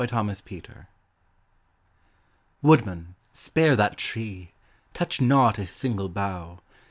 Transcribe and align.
[See 0.01 0.15
Notes] 0.63 0.67
Woodman, 2.63 3.13
spare 3.33 3.75
that 3.75 3.97
tree! 3.99 4.51
Touch 4.95 5.21
not 5.21 5.59
a 5.59 5.67
single 5.67 6.09
bough! 6.09 6.57